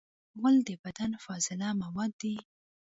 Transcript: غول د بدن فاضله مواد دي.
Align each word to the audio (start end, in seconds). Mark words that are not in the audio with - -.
غول 0.39 0.55
د 0.67 0.69
بدن 0.83 1.11
فاضله 1.23 1.67
مواد 1.81 2.11
دي. 2.21 2.35